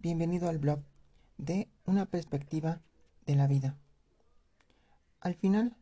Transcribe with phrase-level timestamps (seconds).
[0.00, 0.78] Bienvenido al blog
[1.38, 2.80] de una perspectiva
[3.26, 3.76] de la vida.
[5.18, 5.76] Al final,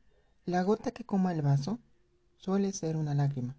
[0.47, 1.81] la gota que coma el vaso
[2.39, 3.57] suele ser una lágrima.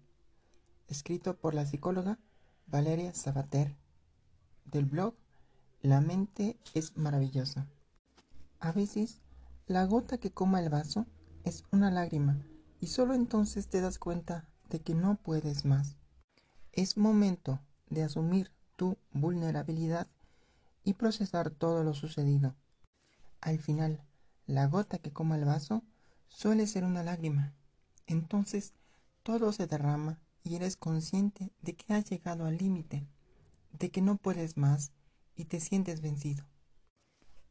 [0.88, 2.18] Escrito por la psicóloga
[2.66, 3.76] Valeria Sabater
[4.64, 5.14] del blog
[5.80, 7.68] La mente es maravillosa.
[8.58, 9.20] A veces,
[9.68, 11.06] la gota que coma el vaso
[11.44, 12.36] es una lágrima
[12.80, 15.94] y solo entonces te das cuenta de que no puedes más.
[16.72, 20.08] Es momento de asumir tu vulnerabilidad
[20.88, 22.56] y procesar todo lo sucedido.
[23.42, 24.02] Al final,
[24.46, 25.84] la gota que coma el vaso
[26.28, 27.52] suele ser una lágrima.
[28.06, 28.72] Entonces
[29.22, 33.06] todo se derrama y eres consciente de que has llegado al límite,
[33.78, 34.92] de que no puedes más
[35.36, 36.46] y te sientes vencido.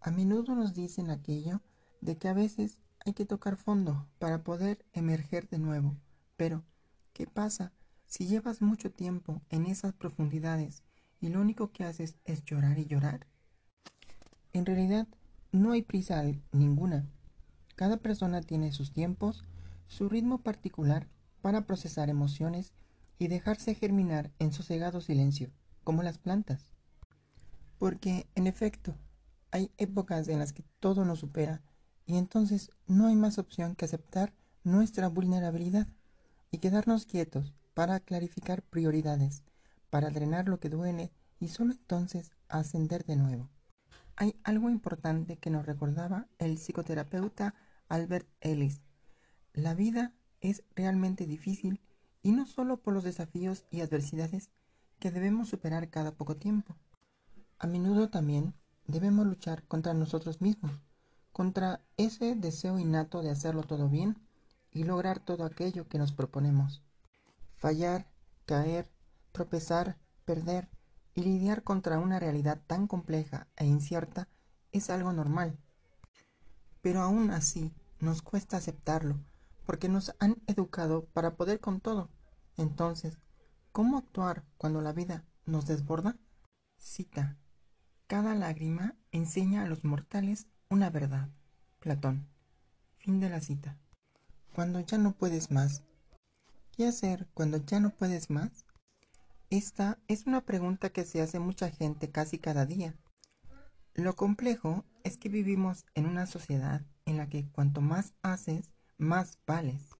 [0.02, 1.62] A menudo nos dicen aquello
[2.02, 5.96] de que a veces hay que tocar fondo para poder emerger de nuevo.
[6.38, 6.64] Pero,
[7.14, 7.72] ¿qué pasa
[8.08, 10.82] si llevas mucho tiempo en esas profundidades
[11.20, 13.28] y lo único que haces es llorar y llorar?
[14.54, 15.08] En realidad,
[15.52, 17.06] no hay prisa ninguna.
[17.76, 19.46] Cada persona tiene sus tiempos,
[19.88, 21.08] su ritmo particular
[21.42, 22.74] para procesar emociones
[23.20, 25.52] y dejarse germinar en sosegado silencio,
[25.84, 26.72] como las plantas.
[27.78, 28.96] Porque, en efecto,
[29.52, 31.62] hay épocas en las que todo nos supera
[32.06, 35.88] y entonces no hay más opción que aceptar nuestra vulnerabilidad
[36.52, 39.44] y quedarnos quietos para clarificar prioridades,
[39.90, 43.50] para drenar lo que duele y solo entonces ascender de nuevo.
[44.16, 47.54] Hay algo importante que nos recordaba el psicoterapeuta
[47.88, 48.82] Albert Ellis.
[49.54, 51.82] La vida es realmente difícil
[52.24, 54.50] y no solo por los desafíos y adversidades
[55.00, 56.76] que debemos superar cada poco tiempo.
[57.60, 58.56] A menudo también
[58.88, 60.82] debemos luchar contra nosotros mismos,
[61.32, 64.18] contra ese deseo innato de hacerlo todo bien
[64.72, 66.82] y lograr todo aquello que nos proponemos.
[67.58, 68.12] Fallar,
[68.46, 68.92] caer,
[69.38, 70.68] tropezar, perder
[71.14, 74.28] y lidiar contra una realidad tan compleja e incierta
[74.72, 75.60] es algo normal.
[76.82, 79.20] Pero aún así nos cuesta aceptarlo,
[79.68, 82.10] porque nos han educado para poder con todo.
[82.58, 83.20] Entonces,
[83.72, 86.18] ¿cómo actuar cuando la vida nos desborda?
[86.80, 87.38] Cita.
[88.08, 91.30] Cada lágrima enseña a los mortales una verdad.
[91.80, 92.28] Platón.
[92.98, 93.78] Fin de la cita.
[94.56, 95.84] Cuando ya no puedes más.
[96.72, 98.67] ¿Qué hacer cuando ya no puedes más?
[99.50, 102.94] Esta es una pregunta que se hace mucha gente casi cada día.
[103.94, 109.40] Lo complejo es que vivimos en una sociedad en la que cuanto más haces, más
[109.48, 109.96] vales.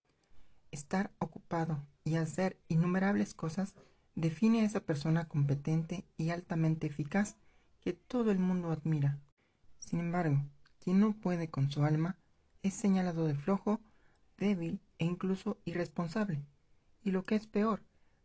[0.72, 3.76] Estar ocupado y hacer innumerables cosas
[4.16, 7.38] define a esa persona competente y altamente eficaz
[7.80, 9.22] que todo el mundo admira.
[9.80, 10.44] Sin embargo,
[10.82, 12.18] quien no puede con su alma
[12.64, 13.80] es señalado de flojo,
[14.38, 16.44] débil e incluso irresponsable.
[17.02, 17.82] Y lo que es peor,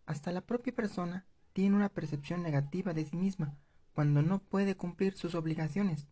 [0.07, 3.57] hasta la propia persona tiene una percepción negativa de sí misma
[3.93, 6.07] cuando no puede cumplir sus obligaciones.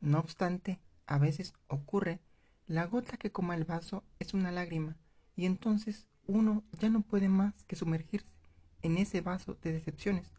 [0.00, 2.20] No obstante, a veces ocurre,
[2.66, 4.96] la gota que coma el vaso es una lágrima,
[5.34, 8.34] y entonces uno ya no puede más que sumergirse
[8.82, 10.32] en ese vaso de decepciones,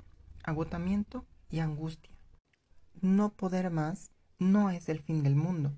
[0.44, 2.12] agotamiento y angustia.
[3.02, 5.74] No poder más no es el fin del mundo,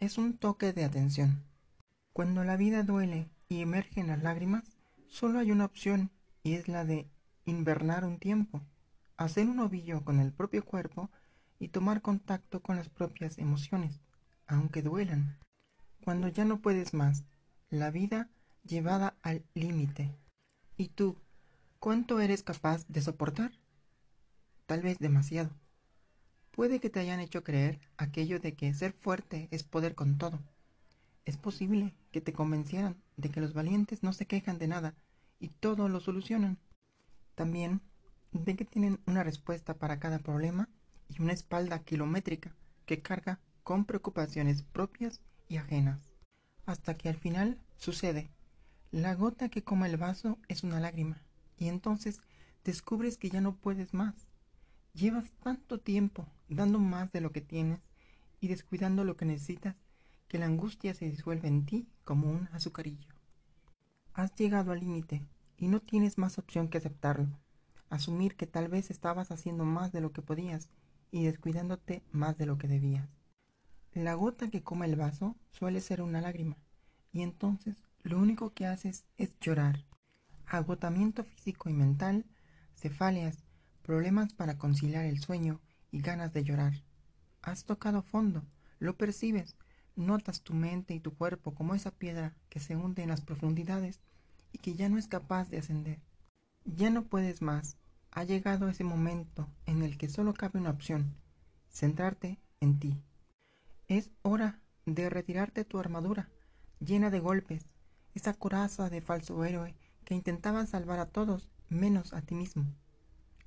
[0.00, 1.44] es un toque de atención.
[2.12, 4.64] Cuando la vida duele y emergen las lágrimas,
[5.06, 6.10] solo hay una opción
[6.42, 7.08] y es la de
[7.44, 8.62] invernar un tiempo,
[9.16, 11.10] hacer un ovillo con el propio cuerpo
[11.58, 14.00] y tomar contacto con las propias emociones,
[14.46, 15.38] aunque duelan.
[16.04, 17.24] Cuando ya no puedes más,
[17.70, 18.28] la vida
[18.64, 20.14] llevada al límite.
[20.76, 21.16] ¿Y tú,
[21.78, 23.52] cuánto eres capaz de soportar?
[24.66, 25.50] Tal vez demasiado.
[26.50, 30.40] Puede que te hayan hecho creer aquello de que ser fuerte es poder con todo.
[31.24, 34.94] Es posible que te convencieran de que los valientes no se quejan de nada
[35.42, 36.56] y todo lo solucionan.
[37.34, 37.82] También
[38.30, 40.68] de que tienen una respuesta para cada problema
[41.08, 42.54] y una espalda kilométrica
[42.86, 46.12] que carga con preocupaciones propias y ajenas.
[46.64, 48.30] Hasta que al final sucede.
[48.92, 51.20] La gota que coma el vaso es una lágrima
[51.58, 52.20] y entonces
[52.64, 54.14] descubres que ya no puedes más.
[54.94, 57.80] Llevas tanto tiempo dando más de lo que tienes
[58.40, 59.74] y descuidando lo que necesitas
[60.28, 63.08] que la angustia se disuelve en ti como un azucarillo.
[64.14, 65.22] Has llegado al límite
[65.62, 67.38] y no tienes más opción que aceptarlo.
[67.88, 70.68] Asumir que tal vez estabas haciendo más de lo que podías
[71.12, 73.08] y descuidándote más de lo que debías.
[73.92, 76.56] La gota que coma el vaso suele ser una lágrima
[77.12, 79.84] y entonces lo único que haces es llorar.
[80.46, 82.26] Agotamiento físico y mental,
[82.74, 83.44] cefaleas,
[83.82, 85.60] problemas para conciliar el sueño
[85.92, 86.82] y ganas de llorar.
[87.40, 88.42] Has tocado fondo,
[88.80, 89.54] lo percibes,
[89.94, 94.00] notas tu mente y tu cuerpo como esa piedra que se hunde en las profundidades
[94.52, 96.00] y que ya no es capaz de ascender.
[96.64, 97.76] Ya no puedes más,
[98.14, 101.14] Ha llegado ese momento en el que solo cabe una opción,
[101.70, 103.02] centrarte en ti.
[103.88, 106.28] Es hora de retirarte tu armadura,
[106.78, 107.72] llena de golpes,
[108.14, 112.66] esa coraza de falso héroe que intentaba salvar a todos menos a ti mismo.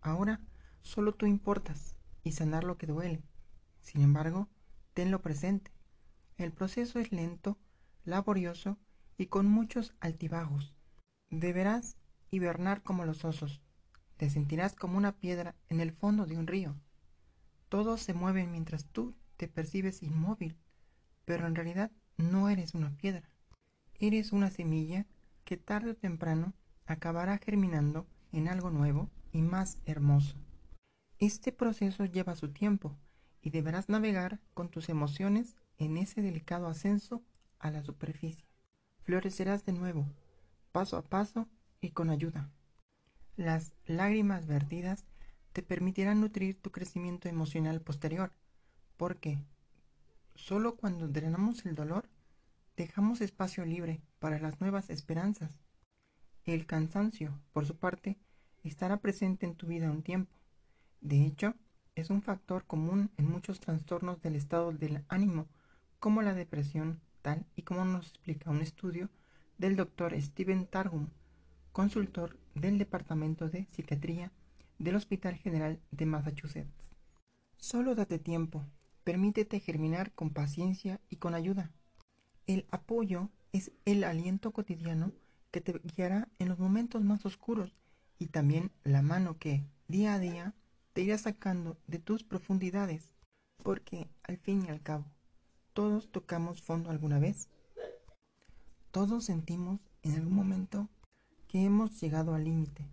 [0.01, 0.41] Ahora
[0.81, 3.23] solo tú importas y sanar lo que duele.
[3.81, 4.49] Sin embargo,
[4.93, 5.71] tenlo presente.
[6.37, 7.57] El proceso es lento,
[8.03, 8.77] laborioso
[9.17, 10.74] y con muchos altibajos.
[11.37, 11.97] Deberás
[12.31, 13.61] hibernar como los osos.
[14.15, 16.77] Te sentirás como una piedra en el fondo de un río.
[17.67, 20.55] Todos se mueven mientras tú te percibes inmóvil,
[21.25, 23.29] pero en realidad no eres una piedra.
[23.95, 25.07] Eres una semilla
[25.43, 26.53] que tarde o temprano
[26.85, 30.37] acabará germinando en algo nuevo y más hermoso.
[31.19, 32.95] Este proceso lleva su tiempo
[33.41, 37.25] y deberás navegar con tus emociones en ese delicado ascenso
[37.59, 38.47] a la superficie.
[39.01, 40.07] Florecerás de nuevo,
[40.75, 41.47] paso a paso
[41.79, 42.51] y con ayuda.
[43.37, 45.05] Las lágrimas vertidas
[45.53, 48.33] te permitirán nutrir tu crecimiento emocional posterior,
[48.97, 49.39] porque
[50.35, 52.09] solo cuando drenamos el dolor
[52.75, 55.61] dejamos espacio libre para las nuevas esperanzas.
[56.43, 58.17] El cansancio, por su parte,
[58.61, 60.35] estará presente en tu vida un tiempo.
[60.99, 61.55] De hecho,
[61.95, 65.47] es un factor común en muchos trastornos del estado del ánimo,
[65.99, 69.09] como la depresión, tal y como nos explica un estudio
[69.57, 71.09] del doctor Steven Targum,
[71.71, 74.31] consultor del Departamento de Psiquiatría
[74.79, 76.91] del Hospital General de Massachusetts.
[77.57, 78.65] Solo date tiempo,
[79.03, 81.71] permítete germinar con paciencia y con ayuda.
[82.47, 85.11] El apoyo es el aliento cotidiano
[85.51, 87.75] que te guiará en los momentos más oscuros
[88.19, 90.53] y también la mano que, día a día,
[90.93, 93.13] te irá sacando de tus profundidades,
[93.63, 95.05] porque al fin y al cabo,
[95.73, 97.49] todos tocamos fondo alguna vez.
[98.95, 100.87] Todos sentimos en algún momento
[101.49, 102.87] que hemos llegado al límite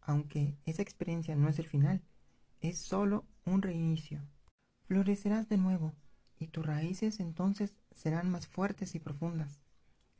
[0.00, 2.00] aunque esa experiencia no es el final,
[2.60, 4.20] es solo un reinicio.
[4.84, 5.96] Florecerás de nuevo
[6.38, 9.58] y tus raíces entonces serán más fuertes y profundas,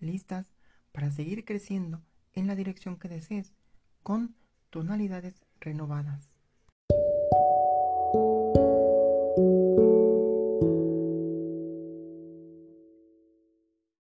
[0.01, 0.51] listas
[0.91, 2.03] para seguir creciendo
[2.33, 3.53] en la dirección que desees,
[4.03, 4.35] con
[4.71, 6.32] tonalidades renovadas.